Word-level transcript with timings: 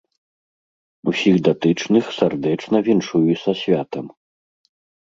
Усіх 1.11 1.35
датычных 1.49 2.03
сардэчна 2.17 2.77
віншую 2.89 3.31
са 3.45 3.51
святам. 3.65 4.05